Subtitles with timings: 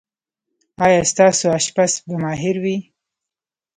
[0.85, 2.77] ایا ستاسو اشپز به ماهر وي؟